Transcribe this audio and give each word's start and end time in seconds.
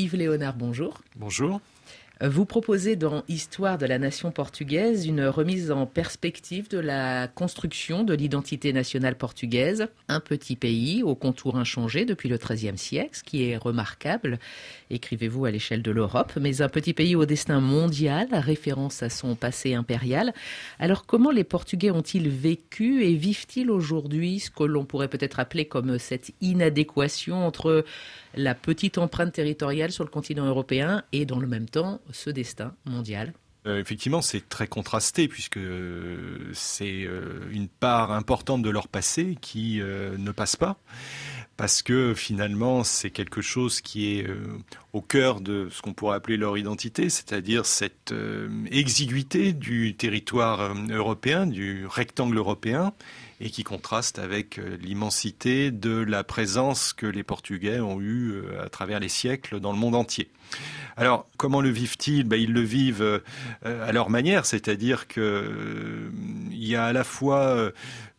Yves 0.00 0.14
Léonard, 0.16 0.56
bonjour. 0.56 1.02
Bonjour. 1.16 1.60
Vous 2.22 2.44
proposez 2.44 2.96
dans 2.96 3.24
Histoire 3.28 3.78
de 3.78 3.86
la 3.86 3.98
nation 3.98 4.30
portugaise 4.30 5.06
une 5.06 5.24
remise 5.24 5.70
en 5.70 5.86
perspective 5.86 6.68
de 6.68 6.76
la 6.76 7.28
construction 7.28 8.04
de 8.04 8.12
l'identité 8.12 8.74
nationale 8.74 9.16
portugaise, 9.16 9.88
un 10.06 10.20
petit 10.20 10.54
pays 10.54 11.02
au 11.02 11.14
contour 11.14 11.56
inchangé 11.56 12.04
depuis 12.04 12.28
le 12.28 12.36
XIIIe 12.36 12.76
siècle, 12.76 13.16
ce 13.16 13.22
qui 13.22 13.44
est 13.44 13.56
remarquable, 13.56 14.38
écrivez-vous 14.90 15.46
à 15.46 15.50
l'échelle 15.50 15.80
de 15.80 15.90
l'Europe, 15.90 16.34
mais 16.38 16.60
un 16.60 16.68
petit 16.68 16.92
pays 16.92 17.16
au 17.16 17.24
destin 17.24 17.58
mondial, 17.58 18.28
référence 18.32 19.02
à 19.02 19.08
son 19.08 19.34
passé 19.34 19.72
impérial. 19.72 20.34
Alors 20.78 21.06
comment 21.06 21.30
les 21.30 21.44
Portugais 21.44 21.90
ont-ils 21.90 22.28
vécu 22.28 23.02
et 23.02 23.14
vivent-ils 23.14 23.70
aujourd'hui 23.70 24.40
ce 24.40 24.50
que 24.50 24.64
l'on 24.64 24.84
pourrait 24.84 25.08
peut-être 25.08 25.40
appeler 25.40 25.64
comme 25.64 25.98
cette 25.98 26.32
inadéquation 26.42 27.46
entre 27.46 27.82
la 28.34 28.54
petite 28.54 28.98
empreinte 28.98 29.32
territoriale 29.32 29.90
sur 29.90 30.04
le 30.04 30.10
continent 30.10 30.44
européen 30.44 31.02
et 31.12 31.24
dans 31.24 31.38
le 31.38 31.46
même 31.46 31.68
temps 31.68 31.98
ce 32.12 32.30
destin 32.30 32.76
mondial 32.84 33.32
euh, 33.66 33.78
effectivement, 33.78 34.22
c'est 34.22 34.48
très 34.48 34.66
contrasté 34.66 35.28
puisque 35.28 35.58
c'est 36.54 37.04
euh, 37.04 37.40
une 37.50 37.68
part 37.68 38.10
importante 38.12 38.62
de 38.62 38.70
leur 38.70 38.88
passé 38.88 39.36
qui 39.40 39.80
euh, 39.80 40.16
ne 40.16 40.32
passe 40.32 40.56
pas 40.56 40.78
parce 41.58 41.82
que 41.82 42.14
finalement 42.14 42.84
c'est 42.84 43.10
quelque 43.10 43.42
chose 43.42 43.82
qui 43.82 44.14
est 44.14 44.26
au 44.94 45.02
cœur 45.02 45.42
de 45.42 45.68
ce 45.70 45.82
qu'on 45.82 45.92
pourrait 45.92 46.16
appeler 46.16 46.38
leur 46.38 46.56
identité, 46.56 47.10
c'est-à-dire 47.10 47.66
cette 47.66 48.14
exiguïté 48.70 49.52
du 49.52 49.94
territoire 49.94 50.74
européen, 50.88 51.46
du 51.46 51.84
rectangle 51.86 52.38
européen, 52.38 52.94
et 53.42 53.50
qui 53.50 53.62
contraste 53.62 54.18
avec 54.18 54.58
l'immensité 54.80 55.70
de 55.70 55.98
la 55.98 56.24
présence 56.24 56.94
que 56.94 57.04
les 57.04 57.24
Portugais 57.24 57.78
ont 57.80 58.00
eue 58.00 58.40
à 58.58 58.70
travers 58.70 58.98
les 58.98 59.10
siècles 59.10 59.60
dans 59.60 59.72
le 59.72 59.78
monde 59.78 59.96
entier. 59.96 60.30
Alors, 60.96 61.26
comment 61.36 61.60
le 61.60 61.70
vivent-ils? 61.70 62.24
Ben, 62.24 62.40
Ils 62.40 62.52
le 62.52 62.60
vivent 62.60 63.02
euh, 63.02 63.20
à 63.64 63.92
leur 63.92 64.10
manière, 64.10 64.46
c'est-à-dire 64.46 65.06
qu'il 65.06 65.22
euh, 65.22 66.10
y 66.50 66.76
a 66.76 66.84
à 66.84 66.92
la 66.92 67.04
fois 67.04 67.40
euh, 67.40 67.70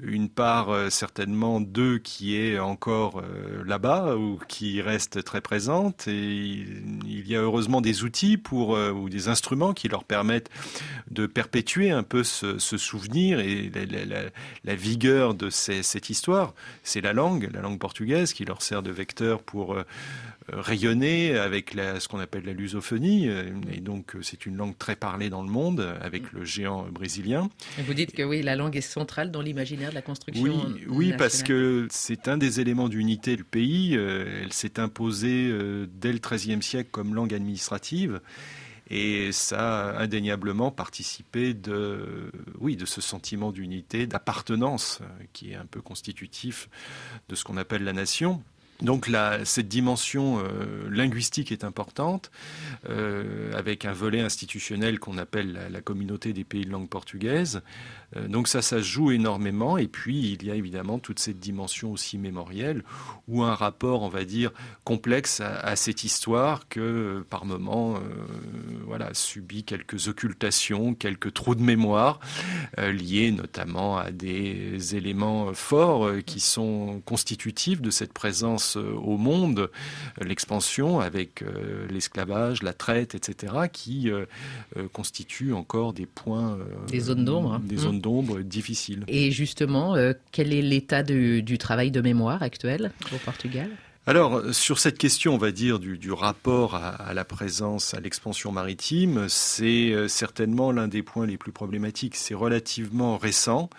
une 0.02 0.30
part 0.30 0.92
certainement 0.92 1.62
d'eux 1.62 1.98
qui 2.00 2.38
est 2.38 2.60
encore 2.60 3.24
là-bas 3.66 4.16
ou 4.16 4.40
qui 4.48 4.82
reste 4.82 5.24
très 5.24 5.42
présente, 5.42 6.08
et 6.08 6.14
il 6.14 7.28
y 7.28 7.36
a 7.36 7.42
heureusement 7.42 7.82
des 7.82 8.04
outils 8.04 8.38
pour 8.38 8.70
ou 8.72 9.10
des 9.10 9.28
instruments 9.28 9.74
qui 9.74 9.88
leur 9.88 10.04
permettent 10.04 10.50
de 11.10 11.26
perpétuer 11.26 11.92
un 11.92 12.04
peu 12.04 12.24
ce, 12.24 12.58
ce 12.58 12.76
et 13.40 13.72
la, 14.64 14.76
vigueur 14.76 15.34
de 15.34 15.50
cette 15.50 16.10
histoire. 16.10 16.54
C'est 16.84 17.02
la 17.02 17.14
langue, 17.14 17.50
la 17.54 17.62
langue 17.62 17.80
portugaise, 17.80 18.34
qui 18.34 18.46
leur 18.46 18.62
sert 18.62 18.84
de 18.84 18.92
vecteur 18.92 19.42
pour 19.42 19.78
rayonner 20.52 21.38
avec 21.38 21.72
ce 21.72 22.08
qu'on 22.08 22.20
appelle 22.20 22.46
la 22.46 22.54
lusophonie. 22.54 23.28
Euh, 23.28 23.52
et 23.72 23.80
donc, 23.80 24.16
euh, 24.16 24.22
c'est 24.22 24.46
une 24.46 24.58
langue 24.58 24.78
très 24.78 24.96
parlée 24.96 25.30
dans 25.30 25.44
le 25.44 25.50
monde 25.50 25.96
avec 26.02 26.32
le 26.32 26.44
géant 26.44 26.86
brésilien. 26.92 27.50
vous 27.78 27.94
dites 27.94 28.14
que 28.14 28.24
oui, 28.24 28.42
la 28.42 28.56
langue 28.56 28.76
est 28.76 28.82
centrale 28.82 29.32
dans 29.32 29.42
l'imaginaire 29.42 29.91
de 29.92 29.96
la 29.96 30.02
construction. 30.02 30.44
Oui, 30.44 30.84
oui 30.88 31.14
parce 31.18 31.44
que 31.44 31.88
c'est 31.92 32.28
un 32.28 32.38
des 32.38 32.60
éléments 32.60 32.90
d'unité 32.90 33.36
du 33.36 33.44
pays. 33.44 33.96
Euh, 33.96 34.42
elle 34.44 34.54
s'est 34.54 34.80
imposée 34.80 35.54
dès 35.94 36.12
le 36.12 36.20
XIIIe 36.20 36.64
siècle 36.64 36.90
comme 36.92 37.14
langue 37.14 37.34
administrative. 37.34 38.20
Et 38.90 39.32
ça 39.32 39.92
a 39.92 40.02
indéniablement 40.02 40.70
participé 40.70 41.54
de, 41.54 42.30
oui, 42.60 42.76
de 42.76 42.86
ce 42.86 43.00
sentiment 43.00 43.54
d'unité, 43.54 44.06
d'appartenance, 44.06 45.00
qui 45.32 45.52
est 45.52 45.56
un 45.56 45.66
peu 45.66 45.82
constitutif 45.82 46.68
de 47.30 47.36
ce 47.36 47.46
qu'on 47.46 47.56
appelle 47.56 47.86
la 47.86 47.94
nation. 47.94 48.44
Donc 48.82 49.10
cette 49.44 49.68
dimension 49.68 50.40
euh, 50.40 50.90
linguistique 50.90 51.52
est 51.52 51.64
importante, 51.64 52.32
euh, 52.90 53.54
avec 53.54 53.86
un 53.86 53.94
volet 53.94 54.22
institutionnel 54.22 55.00
qu'on 55.00 55.18
appelle 55.18 55.68
la, 55.72 55.82
communauté 55.82 56.34
des 56.34 56.44
pays 56.44 56.66
de 56.66 56.72
langue 56.72 56.90
portugaise. 56.90 57.62
Euh, 58.16 58.28
donc 58.28 58.48
ça, 58.48 58.62
ça 58.62 58.82
joue 58.82 59.12
énormément. 59.12 59.78
Et 59.78 59.88
puis, 59.88 60.32
il 60.34 60.44
y 60.44 60.52
a 60.52 60.56
évidemment 60.56 60.98
toute 60.98 61.20
cette 61.20 61.40
dimension 61.40 61.92
aussi 61.92 62.18
mémorielle, 62.18 62.84
ou 63.28 63.44
un 63.44 63.54
rapport, 63.54 64.02
on 64.02 64.10
va 64.10 64.26
dire, 64.26 64.52
complexe 64.84 65.42
à, 65.42 65.76
cette 65.76 66.04
histoire 66.04 66.68
que, 66.68 67.24
par 67.30 67.46
moment, 67.46 68.00
voilà, 68.86 69.14
subit 69.14 69.64
quelques 69.64 70.08
occultations, 70.08 70.94
quelques 70.94 71.34
trous 71.34 71.56
de 71.56 71.62
mémoire, 71.62 72.20
liés 72.78 73.32
notamment 73.32 73.98
à 73.98 74.12
des 74.12 74.96
éléments 74.96 75.54
forts 75.54 76.10
qui 76.26 76.40
sont 76.40 77.02
constitutifs 77.06 77.82
de 77.82 77.90
cette 77.90 78.14
présence 78.14 78.71
euh, 78.78 78.94
au 78.94 79.18
monde, 79.18 79.70
l'expansion 80.22 81.00
avec 81.00 81.42
euh, 81.42 81.88
l'esclavage, 81.90 82.64
la 82.64 82.74
traite, 82.74 83.16
etc., 83.16 83.54
qui 83.72 84.10
euh, 84.10 84.26
constituent 84.94 85.54
encore 85.54 85.94
des 85.94 86.06
points, 86.06 86.58
des 86.88 87.00
zones 87.00 87.26
d'ombre, 87.26 87.60
des 87.60 87.78
zones 87.78 87.98
mmh. 87.98 88.02
d'ombre 88.02 88.40
difficiles. 88.40 89.04
Et 89.08 89.32
justement, 89.32 89.96
quel 90.32 90.54
est 90.54 90.62
l'état 90.62 91.04
du, 91.04 91.58
travail 91.58 91.92
de 91.92 92.02
mémoire 92.02 92.44
actuel 92.44 92.92
au 93.14 93.18
Portugal? 93.18 93.70
Alors, 94.08 94.42
sur 94.52 94.80
cette 94.80 94.98
question, 94.98 95.36
on 95.36 95.38
va 95.38 95.52
dire, 95.52 95.78
du, 95.78 96.12
rapport 96.12 96.76
à, 96.76 97.14
la 97.14 97.24
présence, 97.24 97.94
à 97.94 98.00
l'expansion 98.00 98.52
maritime, 98.52 99.28
c'est 99.30 100.08
certainement 100.08 100.72
l'un 100.72 100.88
des 100.88 101.04
points 101.04 101.28
les 101.28 101.38
plus 101.38 101.52
problématiques. 101.52 102.16
C'est 102.16 102.34
relativement 102.34 103.18
récent. 103.18 103.70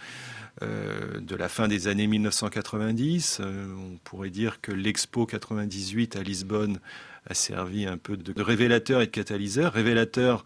Euh, 0.60 1.18
de 1.18 1.34
la 1.34 1.48
fin 1.48 1.66
des 1.66 1.88
années 1.88 2.06
1990. 2.06 3.38
Euh, 3.40 3.74
on 3.74 3.96
pourrait 4.04 4.28
dire 4.28 4.60
que 4.60 4.70
l'Expo 4.70 5.24
98 5.24 6.16
à 6.16 6.22
Lisbonne 6.22 6.78
a 7.26 7.32
servi 7.32 7.86
un 7.86 7.96
peu 7.96 8.18
de 8.18 8.40
révélateur 8.40 9.00
et 9.00 9.06
de 9.06 9.10
catalyseur. 9.10 9.72
Révélateur 9.72 10.44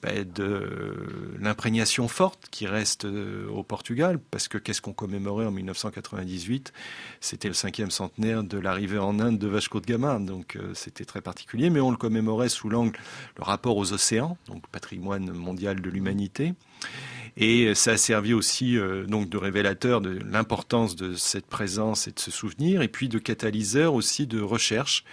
ben, 0.00 0.24
de 0.24 1.36
l'imprégnation 1.38 2.08
forte 2.08 2.46
qui 2.50 2.66
reste 2.66 3.04
euh, 3.04 3.46
au 3.50 3.62
Portugal, 3.62 4.18
parce 4.30 4.48
que 4.48 4.56
qu'est-ce 4.56 4.80
qu'on 4.80 4.94
commémorait 4.94 5.44
en 5.44 5.52
1998 5.52 6.72
C'était 7.20 7.48
le 7.48 7.54
cinquième 7.54 7.90
centenaire 7.90 8.44
de 8.44 8.56
l'arrivée 8.56 8.98
en 8.98 9.20
Inde 9.20 9.38
de 9.38 9.48
Vasco 9.48 9.80
de 9.80 9.86
Gama, 9.86 10.18
donc 10.18 10.58
c'était 10.72 11.04
très 11.04 11.20
particulier, 11.20 11.68
mais 11.68 11.80
on 11.80 11.90
le 11.90 11.98
commémorait 11.98 12.48
sous 12.48 12.70
l'angle 12.70 12.98
le 13.36 13.44
rapport 13.44 13.76
aux 13.76 13.92
océans, 13.92 14.38
donc 14.48 14.66
patrimoine 14.68 15.30
mondial 15.30 15.82
de 15.82 15.90
l'humanité. 15.90 16.54
Et 17.36 17.74
ça 17.74 17.92
a 17.92 17.96
servi 17.96 18.34
aussi 18.34 18.76
euh, 18.76 19.06
donc 19.06 19.28
de 19.28 19.38
révélateur 19.38 20.00
de 20.00 20.18
l'importance 20.30 20.96
de 20.96 21.14
cette 21.14 21.46
présence 21.46 22.06
et 22.06 22.12
de 22.12 22.20
ce 22.20 22.30
souvenir, 22.30 22.82
et 22.82 22.88
puis 22.88 23.08
de 23.08 23.18
catalyseur 23.18 23.94
aussi 23.94 24.26
de 24.26 24.40
recherche 24.40 25.04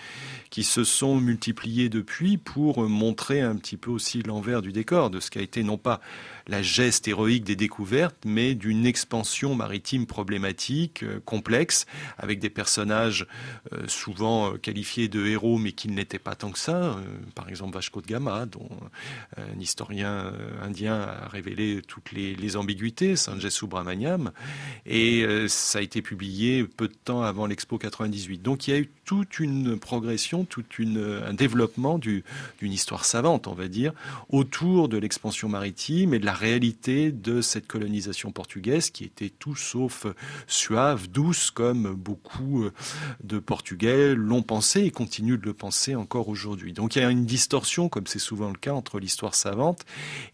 qui 0.49 0.63
se 0.63 0.83
sont 0.83 1.19
multipliés 1.19 1.89
depuis 1.89 2.37
pour 2.37 2.87
montrer 2.89 3.41
un 3.41 3.55
petit 3.55 3.77
peu 3.77 3.91
aussi 3.91 4.23
l'envers 4.23 4.61
du 4.61 4.71
décor 4.71 5.09
de 5.09 5.19
ce 5.19 5.29
qui 5.29 5.37
a 5.37 5.41
été 5.41 5.63
non 5.63 5.77
pas 5.77 6.01
la 6.49 6.63
geste 6.63 7.07
héroïque 7.07 7.43
des 7.43 7.55
découvertes, 7.55 8.17
mais 8.25 8.55
d'une 8.55 8.85
expansion 8.87 9.53
maritime 9.53 10.07
problématique, 10.07 11.03
euh, 11.03 11.19
complexe, 11.23 11.85
avec 12.17 12.39
des 12.39 12.49
personnages 12.49 13.27
euh, 13.71 13.87
souvent 13.87 14.53
euh, 14.53 14.57
qualifiés 14.57 15.07
de 15.07 15.27
héros, 15.27 15.59
mais 15.59 15.73
qui 15.73 15.89
ne 15.89 15.95
l'étaient 15.95 16.17
pas 16.17 16.35
tant 16.35 16.51
que 16.51 16.57
ça. 16.57 16.97
par 17.35 17.49
exemple, 17.49 17.75
Vasco 17.75 18.01
de 18.01 18.07
Gama, 18.07 18.47
dont 18.47 18.69
un 19.37 19.59
historien 19.59 20.33
indien 20.61 20.99
a 21.01 21.27
révélé 21.27 21.81
toutes 22.09 22.17
les, 22.17 22.35
les 22.35 22.55
ambiguïtés, 22.55 23.15
Sanjay 23.15 23.49
Subramaniam, 23.49 24.31
et 24.85 25.25
ça 25.47 25.79
a 25.79 25.81
été 25.81 26.01
publié 26.01 26.63
peu 26.63 26.87
de 26.87 26.93
temps 26.93 27.21
avant 27.21 27.45
l'Expo 27.45 27.77
98. 27.77 28.41
Donc 28.41 28.67
il 28.67 28.71
y 28.71 28.73
a 28.73 28.79
eu 28.79 28.89
toute 29.05 29.39
une 29.39 29.79
progression, 29.79 30.45
tout 30.45 30.63
un 30.79 31.33
développement 31.33 31.97
d'une 31.97 32.23
histoire 32.61 33.05
savante, 33.05 33.47
on 33.47 33.53
va 33.53 33.67
dire, 33.67 33.93
autour 34.29 34.89
de 34.89 34.97
l'expansion 34.97 35.49
maritime 35.49 36.13
et 36.13 36.19
de 36.19 36.25
la 36.25 36.33
réalité 36.33 37.11
de 37.11 37.41
cette 37.41 37.67
colonisation 37.67 38.31
portugaise 38.31 38.89
qui 38.89 39.03
était 39.03 39.29
tout 39.29 39.55
sauf 39.55 40.05
suave, 40.47 41.07
douce, 41.09 41.51
comme 41.51 41.93
beaucoup 41.93 42.63
euh, 42.63 42.73
de 43.23 43.39
Portugais 43.39 44.15
l'ont 44.15 44.43
pensé 44.43 44.81
et 44.81 44.91
continuent 44.91 45.39
de 45.39 45.45
le 45.45 45.53
penser 45.53 45.95
encore 45.95 46.29
aujourd'hui. 46.29 46.73
Donc 46.73 46.95
il 46.95 47.01
y 47.01 47.05
a 47.05 47.09
une 47.09 47.25
distorsion, 47.25 47.89
comme 47.89 48.07
c'est 48.07 48.19
souvent 48.19 48.49
le 48.49 48.57
cas, 48.57 48.73
entre 48.73 48.99
l'histoire 48.99 49.35
savante 49.35 49.85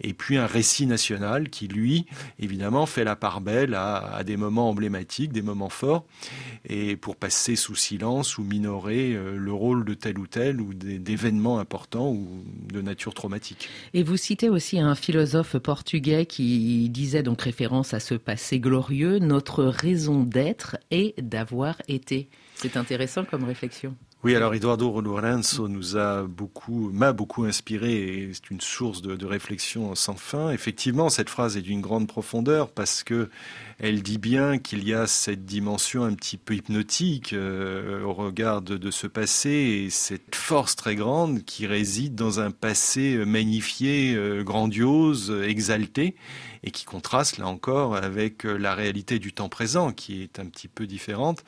et 0.01 0.13
puis 0.13 0.37
un 0.37 0.45
récit 0.45 0.85
national 0.85 1.49
qui, 1.49 1.64
lui, 1.67 2.05
évidemment, 2.39 2.85
fait 2.85 3.03
la 3.03 3.15
part 3.15 3.41
belle 3.41 3.73
à, 3.73 4.23
des 4.25 4.37
moments 4.37 4.69
emblématiques, 4.69 5.31
des 5.31 5.41
moments 5.41 5.69
forts, 5.69 6.05
et 6.67 6.95
pour 6.95 7.15
passer 7.15 7.55
sous 7.55 7.75
silence 7.75 8.37
ou 8.37 8.43
minorer 8.43 9.13
euh, 9.13 9.37
le 9.37 9.53
rôle 9.53 9.85
de 9.85 9.93
tel 9.93 10.17
ou 10.17 10.27
tel 10.27 10.61
ou 10.61 10.73
d'événements 10.73 11.59
importants 11.59 12.11
ou 12.11 12.43
de 12.71 12.81
nature 12.81 13.13
traumatique. 13.13 13.69
Et 13.93 14.03
vous 14.03 14.17
citez 14.17 14.49
aussi 14.49 14.79
un 14.79 14.95
philosophe 14.95 15.57
portugais 15.57 16.25
qui 16.25 16.89
disait 16.89 17.23
donc 17.23 17.41
référence 17.41 17.93
à 17.93 17.99
ce 17.99 18.15
passé 18.15 18.59
glorieux, 18.59 19.19
notre 19.19 19.63
raison 19.63 20.23
d'être 20.23 20.77
est 20.91 21.19
d'avoir 21.21 21.81
été. 21.87 22.29
C'est 22.55 22.77
intéressant 22.77 23.25
comme 23.25 23.43
réflexion. 23.43 23.95
Oui, 24.25 24.33
alors 24.35 24.55
Eduardo 24.55 25.01
Lorenzo 25.01 25.67
nous 25.67 25.97
a 25.97 26.23
beaucoup, 26.23 26.89
m'a 26.91 27.13
beaucoup 27.13 27.43
inspiré 27.43 27.93
et 27.93 28.29
c'est 28.33 28.49
une 28.49 28.59
source 28.59 29.03
de, 29.03 29.23
réflexion 29.23 29.93
sans 29.93 30.15
fin. 30.15 30.49
Effectivement, 30.49 31.09
cette 31.09 31.29
phrase 31.29 31.57
est 31.57 31.61
d'une 31.61 31.81
grande 31.81 32.07
profondeur 32.07 32.71
parce 32.71 33.03
que 33.03 33.29
elle 33.77 34.01
dit 34.01 34.17
bien 34.17 34.57
qu'il 34.57 34.87
y 34.87 34.95
a 34.95 35.05
cette 35.05 35.45
dimension 35.45 36.05
un 36.05 36.13
petit 36.13 36.37
peu 36.37 36.55
hypnotique 36.55 37.33
euh, 37.33 38.01
au 38.01 38.13
regard 38.13 38.63
de, 38.63 38.77
de, 38.77 38.89
ce 38.89 39.05
passé 39.05 39.49
et 39.49 39.89
cette 39.91 40.33
force 40.33 40.75
très 40.75 40.95
grande 40.95 41.43
qui 41.43 41.67
réside 41.67 42.15
dans 42.15 42.39
un 42.39 42.49
passé 42.49 43.17
magnifié, 43.27 44.15
euh, 44.15 44.43
grandiose, 44.43 45.31
exalté 45.45 46.15
et 46.65 46.71
qui 46.71 46.83
contraste 46.83 47.37
là 47.37 47.47
encore 47.47 47.95
avec 47.95 48.45
euh, 48.45 48.57
la 48.57 48.75
réalité 48.75 49.19
du 49.19 49.31
temps 49.31 49.49
présent 49.49 49.93
qui 49.93 50.23
est 50.23 50.39
un 50.39 50.47
petit 50.47 50.67
peu 50.67 50.87
différente. 50.87 51.43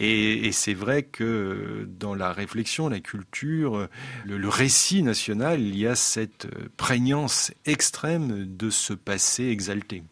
Et, 0.00 0.50
c'est 0.52 0.74
vrai 0.74 1.04
que 1.04 1.88
dans 1.88 2.14
la 2.14 2.32
réflexion, 2.32 2.88
la 2.88 2.98
culture, 2.98 3.88
le, 4.24 4.38
le, 4.38 4.48
récit 4.48 5.02
national, 5.02 5.60
il 5.60 5.76
y 5.76 5.86
a 5.86 5.94
cette 5.94 6.48
prégnance 6.76 7.52
extrême 7.64 8.44
de 8.56 8.70
ce 8.70 8.92
passé 8.92 9.44
exalté. 9.44 10.02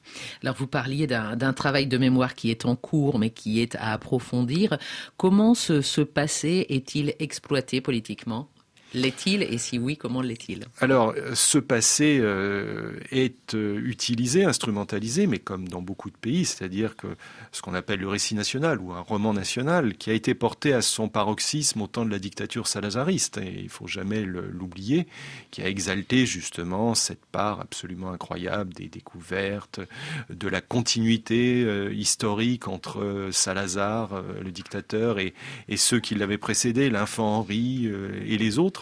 Alors 0.43 0.55
vous 0.57 0.69
parliez 0.69 1.07
d'un 1.09 1.53
travail 1.53 1.87
de 1.87 1.99
mémoire 1.99 2.35
qui 2.35 2.51
est 2.51 2.65
en 2.65 2.77
cours 2.77 3.19
mais 3.19 3.31
qui 3.31 3.61
est 3.61 3.75
à 3.77 3.93
approfondir. 3.93 4.79
Comment 5.17 5.55
ce 5.55 6.01
passé 6.01 6.67
est-il 6.69 7.15
exploité 7.19 7.81
politiquement? 7.81 8.52
L'est-il 8.95 9.43
et 9.43 9.57
si 9.57 9.79
oui, 9.79 9.97
comment 9.97 10.21
l'est-il? 10.21 10.67
Alors, 10.79 11.15
ce 11.35 11.59
passé 11.59 12.19
euh, 12.21 12.99
est 13.11 13.55
euh, 13.55 13.81
utilisé, 13.85 14.45
instrumentalisé, 14.45 15.27
mais 15.27 15.39
comme 15.39 15.67
dans 15.67 15.81
beaucoup 15.81 16.11
de 16.11 16.17
pays, 16.17 16.45
c'est-à-dire 16.45 16.97
que 16.97 17.07
ce 17.53 17.63
qu'on 17.63 17.73
appelle 17.73 18.01
le 18.01 18.09
récit 18.09 18.35
national 18.35 18.81
ou 18.81 18.93
un 18.93 19.01
roman 19.01 19.33
national 19.33 19.95
qui 19.95 20.11
a 20.11 20.13
été 20.13 20.35
porté 20.35 20.75
à 20.75 20.83
son 20.83 21.09
paroxysme 21.09 21.81
au 21.81 21.87
temps 21.87 22.05
de 22.05 22.11
la 22.11 22.19
dictature 22.19 22.67
salazariste, 22.67 23.39
et 23.39 23.61
il 23.63 23.71
faut 23.71 23.87
jamais 23.87 24.23
l'oublier, 24.23 25.07
qui 25.51 25.63
a 25.63 25.69
exalté 25.69 26.27
justement 26.27 26.95
cette 26.95 27.25
part 27.25 27.61
absolument 27.61 28.13
incroyable 28.13 28.75
des 28.75 28.89
découvertes, 28.89 29.81
de 30.29 30.49
la 30.49 30.61
continuité 30.61 31.65
euh, 31.65 31.95
historique 31.95 32.69
entre 32.69 33.31
Salazar, 33.33 34.23
le 34.43 34.51
dictateur, 34.51 35.19
et, 35.19 35.33
et 35.69 35.79
ceux 35.79 36.01
qui 36.01 36.15
l'avaient 36.15 36.39
précédé, 36.39 36.91
l'infant 36.91 37.39
Henri 37.39 37.87
et 38.27 38.37
les 38.37 38.59
autres. 38.59 38.82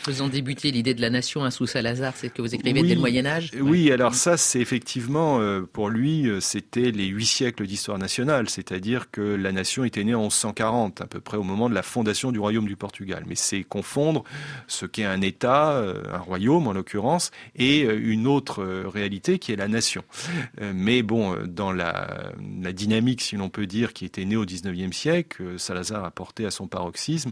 Faisant 0.00 0.28
débuter 0.28 0.70
l'idée 0.70 0.92
de 0.92 1.00
la 1.00 1.08
nation 1.08 1.44
à 1.44 1.50
sous 1.50 1.66
Salazar, 1.66 2.14
c'est 2.16 2.28
ce 2.28 2.32
que 2.32 2.42
vous 2.42 2.54
écrivez 2.54 2.80
oui, 2.80 2.88
dès 2.88 2.94
le 2.94 3.00
Moyen 3.00 3.24
Âge 3.24 3.50
Oui, 3.60 3.86
ouais. 3.86 3.92
alors 3.92 4.14
ça, 4.14 4.36
c'est 4.36 4.60
effectivement, 4.60 5.40
euh, 5.40 5.62
pour 5.62 5.88
lui, 5.88 6.28
c'était 6.40 6.90
les 6.90 7.06
huit 7.06 7.26
siècles 7.26 7.66
d'histoire 7.66 7.96
nationale, 7.96 8.50
c'est-à-dire 8.50 9.10
que 9.10 9.22
la 9.22 9.52
nation 9.52 9.84
était 9.84 10.04
née 10.04 10.14
en 10.14 10.22
1140, 10.22 11.00
à 11.00 11.06
peu 11.06 11.20
près 11.20 11.36
au 11.36 11.42
moment 11.42 11.70
de 11.70 11.74
la 11.74 11.82
fondation 11.82 12.32
du 12.32 12.38
royaume 12.38 12.66
du 12.66 12.76
Portugal. 12.76 13.24
Mais 13.26 13.34
c'est 13.34 13.62
confondre 13.62 14.24
ce 14.66 14.84
qu'est 14.84 15.04
un 15.04 15.20
État, 15.20 15.72
euh, 15.72 16.02
un 16.12 16.18
royaume 16.18 16.66
en 16.66 16.72
l'occurrence, 16.72 17.30
et 17.56 17.84
euh, 17.84 17.98
une 17.98 18.26
autre 18.26 18.64
réalité 18.64 19.38
qui 19.38 19.52
est 19.52 19.56
la 19.56 19.68
nation. 19.68 20.02
Mais 20.60 21.02
bon, 21.02 21.36
dans 21.46 21.72
la, 21.72 22.32
la 22.60 22.72
dynamique, 22.72 23.22
si 23.22 23.36
l'on 23.36 23.48
peut 23.48 23.66
dire, 23.66 23.92
qui 23.92 24.04
était 24.04 24.24
née 24.24 24.36
au 24.36 24.44
19e 24.44 24.92
siècle, 24.92 25.58
Salazar 25.58 26.04
a 26.04 26.10
porté 26.10 26.44
à 26.46 26.50
son 26.50 26.66
paroxysme, 26.66 27.30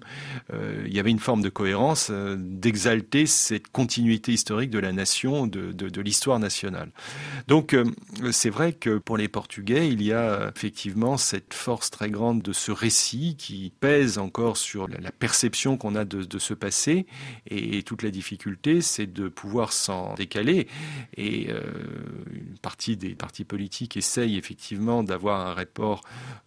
il 0.52 0.92
y 0.92 1.00
avait 1.00 1.10
une 1.10 1.18
forme 1.18 1.42
de 1.42 1.48
cohérence 1.48 2.10
d'exalter 2.52 3.26
cette 3.26 3.69
continuité 3.69 4.32
historique 4.32 4.70
de 4.70 4.78
la 4.78 4.93
nation, 4.93 5.46
de, 5.46 5.72
de, 5.72 6.00
l'histoire 6.00 6.38
nationale. 6.38 6.90
Donc 7.49 7.75
euh, 7.75 7.84
c'est 8.31 8.50
vrai 8.50 8.72
que 8.72 8.99
pour 8.99 9.16
les 9.16 9.28
Portugais, 9.28 9.88
il 9.88 10.02
y 10.02 10.12
a 10.12 10.50
effectivement 10.54 11.16
cette 11.16 11.54
force 11.54 11.90
très 11.90 12.10
grande 12.10 12.43
de 12.43 12.52
ce 12.52 12.72
récit 12.72 13.37
qui 13.37 13.72
pèse 13.81 14.19
encore 14.19 14.56
sur 14.56 14.88
la, 14.88 15.12
perception 15.12 15.76
qu'on 15.76 15.94
a 15.94 16.04
de, 16.04 16.22
de, 16.25 16.38
ce 16.38 16.54
passé 16.54 17.06
et, 17.46 17.82
toute 17.82 18.02
la 18.02 18.10
difficulté, 18.10 18.81
c'est 18.81 19.06
de 19.06 19.28
pouvoir 19.28 19.72
s'en 19.72 20.14
décaler. 20.14 20.69
Et 21.16 21.50
euh, 21.50 21.60
une 22.32 22.58
partie 22.58 22.96
des 22.96 23.14
partis 23.14 23.44
politiques 23.44 23.96
essaye 23.96 24.37
effectivement 24.37 25.02
d'avoir 25.02 25.46
un 25.46 25.55
rapport 25.55 26.02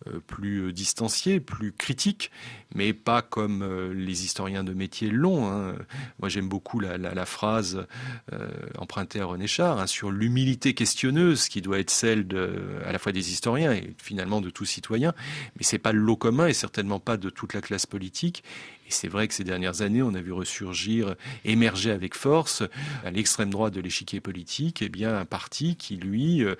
euh, 0.07 0.19
plus 0.27 0.73
distancié, 0.73 1.39
plus 1.39 1.71
critique, 1.71 2.31
mais 2.73 2.93
pas 2.93 3.21
comme 3.21 3.91
les 3.93 4.25
historiens 4.25 4.63
de 4.63 4.73
métier 4.73 5.09
l'ont. 5.09 5.49
Hein. 5.49 5.75
Moi, 6.19 6.29
j'aime 6.29 6.47
beaucoup 6.47 6.79
la, 6.79 6.97
la, 6.97 7.13
la 7.13 7.25
phrase 7.25 7.85
euh, 8.33 8.49
empruntée 8.77 9.19
à 9.19 9.25
René 9.25 9.47
Char 9.47 9.79
hein, 9.79 9.87
sur 9.87 10.11
l'humilité 10.11 10.73
questionneuse 10.73 11.47
qui 11.47 11.61
doit 11.61 11.79
être 11.79 11.89
celle 11.89 12.27
de, 12.27 12.79
à 12.85 12.91
la 12.91 12.99
fois 12.99 13.11
des 13.11 13.31
historiens 13.31 13.73
et 13.73 13.95
finalement 14.01 14.41
de 14.41 14.49
tout 14.49 14.65
citoyen. 14.65 15.13
Mais 15.57 15.63
c'est 15.63 15.79
pas 15.79 15.91
le 15.91 15.99
lot 15.99 16.15
commun 16.15 16.47
et 16.47 16.53
certainement 16.53 16.99
pas 16.99 17.17
de 17.17 17.29
toute 17.29 17.53
la 17.53 17.61
classe 17.61 17.85
politique. 17.85 18.43
Et 18.87 18.91
c'est 18.91 19.07
vrai 19.07 19.27
que 19.27 19.33
ces 19.33 19.43
dernières 19.43 19.81
années, 19.81 20.03
on 20.03 20.13
a 20.13 20.21
vu 20.21 20.31
ressurgir, 20.31 21.15
émerger 21.43 21.89
avec 21.89 22.13
force 22.13 22.61
à 23.03 23.09
l'extrême 23.09 23.49
droite 23.49 23.73
de 23.73 23.81
l'échiquier 23.81 24.19
politique, 24.19 24.83
eh 24.83 24.89
bien 24.89 25.17
un 25.17 25.25
parti 25.25 25.75
qui, 25.75 25.97
lui, 25.97 26.43
euh, 26.43 26.55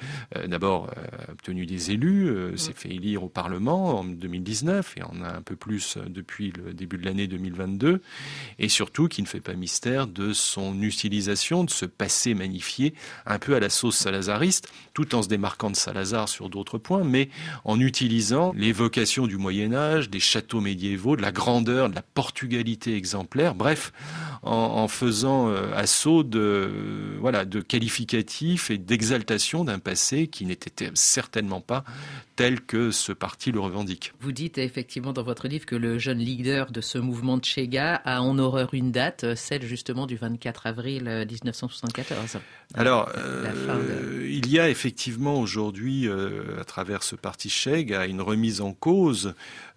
d'abord 0.48 0.90
a 0.90 1.32
obtenu 1.32 1.68
des 1.68 1.92
élus, 1.92 2.28
euh, 2.28 2.58
s'est 2.58 2.74
fait 2.74 2.90
élire 2.90 3.24
au 3.24 3.30
Parlement 3.30 4.00
en 4.00 4.04
2019 4.04 4.96
et 4.98 5.04
en 5.04 5.22
a 5.22 5.36
un 5.36 5.42
peu 5.44 5.56
plus 5.56 6.00
depuis 6.08 6.52
le 6.52 6.74
début 6.74 6.98
de 6.98 7.06
l'année 7.06 7.28
2022, 7.28 8.02
et 8.58 8.70
surtout 8.70 9.08
qui 9.08 9.22
ne 9.26 9.30
fait 9.30 9.42
pas 9.42 9.54
mystère 9.54 10.08
de 10.08 10.34
son 10.34 10.82
utilisation 10.82 11.64
de 11.64 11.70
ce 11.70 11.86
passé 11.86 12.34
magnifié, 12.34 12.94
un 13.26 13.40
peu 13.40 13.56
à 13.56 13.60
la 13.60 13.70
sauce 13.70 13.98
salazariste, 13.98 14.72
tout 14.94 15.16
en 15.16 15.24
se 15.24 15.28
démarquant 15.28 15.72
de 15.72 15.76
Salazar 15.76 16.30
sur 16.30 16.50
d'autres 16.50 16.78
points, 16.78 17.04
mais 17.04 17.30
en 17.64 17.80
utilisant 17.80 18.54
l'évocation 18.56 19.26
du 19.28 19.38
Moyen 19.38 19.74
Âge, 19.74 20.10
des 20.10 20.20
châteaux 20.20 20.62
médiévaux, 20.62 21.16
de 21.16 21.22
la 21.22 21.32
grandeur, 21.32 21.90
de 21.90 21.96
la 21.96 22.04
portugalité 22.04 22.96
exemplaire, 22.96 23.56
bref, 23.56 23.92
en, 24.46 24.84
en 24.84 24.88
faisant 24.88 25.50
euh, 25.50 25.74
assaut 25.76 26.24
de, 26.24 26.40
euh, 26.40 27.18
voilà, 27.20 27.46
de 27.46 27.62
qualificatifs 27.62 28.70
et 28.72 28.78
d'exaltation 28.78 29.66
d'un 29.66 29.80
passé 29.80 30.28
qui 30.28 30.46
n'était 30.46 30.92
certainement 30.94 31.62
pas 31.62 31.84
tel 32.36 32.62
que 32.62 32.92
ce 32.92 33.12
parti 33.12 33.52
le 33.52 33.60
revendique. 33.60 34.14
Vous 34.20 34.32
dites 34.32 34.58
effectivement 34.58 35.14
dans 35.14 35.24
votre 35.24 35.48
livre 35.48 35.66
que 35.66 35.76
le 35.76 35.98
jeune 35.98 36.20
leader 36.20 36.72
de 36.72 36.82
ce 36.82 36.98
mouvement 36.98 37.38
de 37.38 37.46
Chega 37.46 37.96
a 37.96 38.22
en 38.22 38.38
horreur 38.38 38.74
une 38.74 38.92
date, 38.92 39.36
celle 39.36 39.64
justement 39.64 40.06
du 40.06 40.18
24 40.18 40.68
avril 40.68 41.04
1974. 41.04 42.40
Alors, 42.74 43.10
euh, 43.18 44.20
de... 44.20 44.26
il 44.26 44.52
y 44.52 44.60
a 44.60 44.70
effectivement 44.70 45.40
aujourd'hui, 45.40 46.08
euh, 46.08 46.60
à 46.60 46.66
travers 46.66 47.04
ce 47.04 47.16
parti 47.16 47.50
Chega, 47.50 48.06
une 48.06 48.22
remise 48.22 48.62
en 48.62 48.74
cause, 48.74 49.34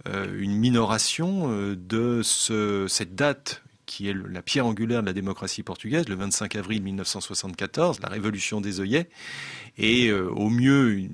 euh, 0.08 0.26
une 0.38 0.54
minoration 0.54 1.50
euh, 1.50 1.76
de 1.76 2.22
ce, 2.22 2.86
cette 2.88 3.14
date 3.14 3.62
qui 3.88 4.08
est 4.08 4.14
la 4.14 4.42
pierre 4.42 4.66
angulaire 4.66 5.00
de 5.00 5.06
la 5.06 5.14
démocratie 5.14 5.62
portugaise, 5.62 6.08
le 6.08 6.14
25 6.14 6.54
avril 6.56 6.82
1974, 6.82 8.00
la 8.00 8.08
révolution 8.10 8.60
des 8.60 8.80
œillets. 8.80 9.08
Et 9.78 10.08
euh, 10.08 10.28
au 10.28 10.50
mieux, 10.50 10.98
il 11.00 11.10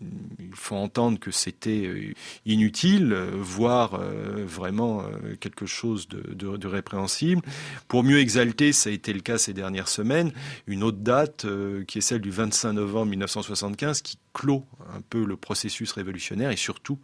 faut 0.54 0.74
entendre 0.74 1.20
que 1.20 1.30
c'était 1.30 1.86
euh, 1.86 2.12
inutile, 2.46 3.12
euh, 3.12 3.30
voire 3.34 4.00
vraiment 4.44 5.04
quelque 5.38 5.66
chose 5.66 6.08
de, 6.08 6.34
de, 6.34 6.66
répréhensible. 6.66 7.42
Pour 7.86 8.02
mieux 8.02 8.18
exalter, 8.18 8.72
ça 8.72 8.90
a 8.90 8.92
été 8.92 9.12
le 9.12 9.20
cas 9.20 9.38
ces 9.38 9.52
dernières 9.52 9.88
semaines, 9.88 10.32
une 10.66 10.82
autre 10.82 10.98
date 10.98 11.46
qui 11.86 11.98
est 11.98 12.00
celle 12.00 12.20
du 12.20 12.30
25 12.30 12.72
novembre 12.72 13.10
1975, 13.10 14.02
qui 14.02 14.18
clôt 14.34 14.66
un 14.94 15.00
peu 15.00 15.24
le 15.24 15.36
processus 15.36 15.92
révolutionnaire 15.92 16.50
et 16.50 16.56
surtout 16.56 16.98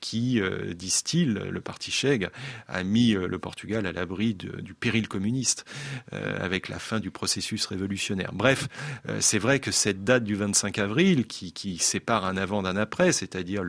qui, 0.00 0.40
euh, 0.40 0.74
disent-ils, 0.74 1.34
le 1.34 1.60
parti 1.60 1.90
Cheg 1.90 2.30
a 2.68 2.84
mis 2.84 3.14
euh, 3.14 3.26
le 3.26 3.38
Portugal 3.38 3.86
à 3.86 3.92
l'abri 3.92 4.34
du 4.34 4.74
péril 4.74 5.08
communiste 5.08 5.64
euh, 6.12 6.38
avec 6.40 6.68
la 6.68 6.78
fin 6.78 7.00
du 7.00 7.10
processus 7.10 7.66
révolutionnaire. 7.66 8.30
Bref, 8.32 8.68
c'est 9.20 9.38
vrai 9.38 9.58
que 9.58 9.70
cette 9.70 10.04
date 10.04 10.24
du 10.24 10.36
25 10.36 10.78
avril 10.78 11.26
qui, 11.26 11.78
sépare 11.78 12.24
un 12.24 12.36
avant 12.36 12.62
d'un 12.62 12.76
après, 12.76 13.12
c'est-à-dire 13.12 13.62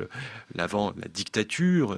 l'avant 0.54 0.94
la 1.02 1.08
dictature, 1.08 1.98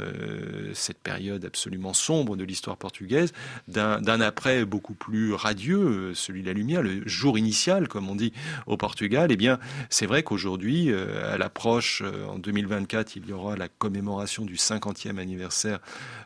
cette 0.73 0.99
période 0.99 1.43
absolument 1.43 1.93
sombre 1.93 2.37
de 2.37 2.43
l'histoire 2.43 2.77
portugaise, 2.77 3.33
d'un 3.67 4.21
après 4.21 4.65
beaucoup 4.65 4.93
plus 4.93 5.33
radieux, 5.33 6.13
celui 6.13 6.41
de 6.41 6.47
la 6.47 6.53
lumière, 6.53 6.81
le 6.81 7.05
jour 7.07 7.37
initial, 7.37 7.87
comme 7.87 8.09
on 8.09 8.15
dit 8.15 8.33
au 8.67 8.77
Portugal, 8.77 9.31
eh 9.31 9.37
bien, 9.37 9.59
c'est 9.89 10.05
vrai 10.05 10.23
qu'aujourd'hui, 10.23 10.91
à 11.01 11.37
l'approche, 11.37 12.01
euh, 12.03 12.25
en 12.27 12.39
2024, 12.39 13.15
il 13.15 13.27
y 13.27 13.33
aura 13.33 13.55
la 13.55 13.67
commémoration 13.67 14.45
du 14.45 14.55
50e 14.55 15.17
anniversaire 15.17 15.79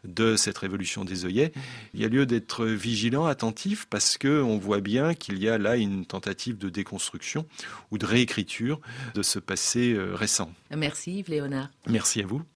de 0.04 0.36
cette 0.36 0.58
révolution 0.58 1.06
des 1.06 1.26
œillets, 1.26 1.52
il 1.94 2.02
y 2.02 2.06
a 2.06 2.08
lieu 2.08 2.26
d'être 2.26 2.66
vigilant, 2.66 3.26
attentif, 3.26 3.86
parce 3.90 4.18
qu'on 4.18 4.58
voit 4.58 4.82
bien 4.82 5.14
qu'il 5.14 5.42
y 5.42 5.50
a 5.50 5.58
là 5.58 5.76
une 5.76 6.06
tentative 6.06 6.58
de 6.58 6.70
déconstruction 6.70 7.46
ou 7.92 7.98
de 7.98 8.06
réécriture 8.06 8.80
de 9.14 9.24
ce 9.24 9.40
passé 9.40 9.94
euh, 9.94 10.14
récent. 10.14 10.52
Merci 10.76 11.20
Yves 11.20 11.30
Léonard. 11.30 11.70
Merci 11.88 12.22
à 12.22 12.26
vous. 12.26 12.42